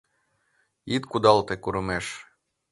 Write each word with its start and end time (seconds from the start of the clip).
Ит 0.95 1.03
кудалте 1.11 1.55
курымеш. 1.63 2.05